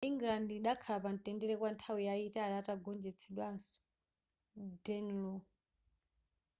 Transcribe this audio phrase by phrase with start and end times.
[0.09, 3.73] england idakhala pamtendere kwa nthawi yayitali atagonjetsanso
[4.83, 5.37] danelaw